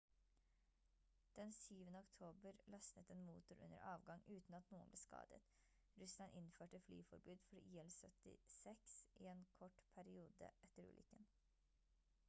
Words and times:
den 1.35 1.51
syvende 1.57 1.99
oktober 1.99 2.51
løsnet 2.65 3.05
en 3.09 3.25
motor 3.25 3.55
under 3.65 3.77
avgang 3.91 4.23
uten 4.37 4.53
at 4.61 4.71
noen 4.75 4.89
ble 4.95 5.01
skadet 5.03 5.51
russland 6.03 6.35
innførte 6.41 6.81
flyforbud 6.87 7.45
for 7.51 7.71
il-76s 7.75 8.99
i 9.25 9.31
en 9.35 9.45
kort 9.59 9.81
periode 9.99 10.53
etter 10.67 10.89
ulykken 10.91 11.25